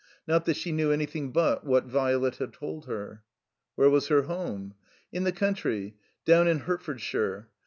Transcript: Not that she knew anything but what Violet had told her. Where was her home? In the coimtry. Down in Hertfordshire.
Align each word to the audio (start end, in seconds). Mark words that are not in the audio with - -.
Not 0.27 0.45
that 0.45 0.55
she 0.55 0.71
knew 0.71 0.91
anything 0.91 1.31
but 1.31 1.63
what 1.63 1.83
Violet 1.85 2.37
had 2.37 2.53
told 2.53 2.87
her. 2.87 3.21
Where 3.75 3.87
was 3.91 4.07
her 4.07 4.23
home? 4.23 4.73
In 5.11 5.25
the 5.25 5.31
coimtry. 5.31 5.93
Down 6.25 6.47
in 6.47 6.61
Hertfordshire. 6.61 7.49